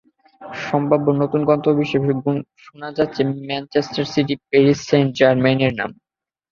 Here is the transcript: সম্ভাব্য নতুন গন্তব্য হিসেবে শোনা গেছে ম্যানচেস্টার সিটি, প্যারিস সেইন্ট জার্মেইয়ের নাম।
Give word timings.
সম্ভাব্য 0.63 1.07
নতুন 1.21 1.41
গন্তব্য 1.49 1.79
হিসেবে 1.85 2.09
শোনা 2.63 2.89
গেছে 2.97 3.21
ম্যানচেস্টার 3.47 4.05
সিটি, 4.13 4.35
প্যারিস 4.47 4.79
সেইন্ট 4.89 5.11
জার্মেইয়ের 5.19 5.73
নাম। 5.79 5.91